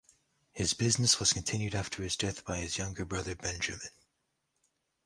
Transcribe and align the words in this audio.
His 0.51 0.73
business 0.73 1.19
was 1.19 1.31
continued 1.31 1.75
after 1.75 2.01
his 2.01 2.15
death 2.15 2.43
by 2.43 2.57
his 2.57 2.79
younger 2.79 3.05
brother, 3.05 3.35
Benjamin. 3.35 3.91